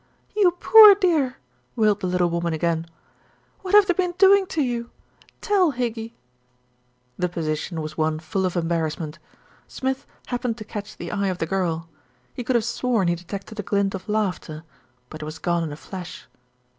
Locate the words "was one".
7.83-8.17